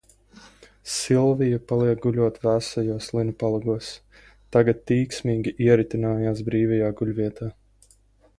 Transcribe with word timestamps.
Silvija 0.93 1.59
paliek 1.71 2.01
guļot 2.05 2.39
vēsajos 2.45 3.11
linu 3.17 3.35
palagos, 3.43 3.91
tagad 4.57 4.83
tīksmīgi 4.93 5.55
ieritinājās 5.69 6.45
brīvajā 6.51 6.91
guļvietā. 7.03 7.55